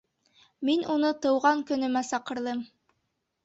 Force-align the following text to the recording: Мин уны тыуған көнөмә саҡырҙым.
Мин 0.69 0.81
уны 0.93 1.11
тыуған 1.27 1.63
көнөмә 1.69 2.05
саҡырҙым. 2.11 2.69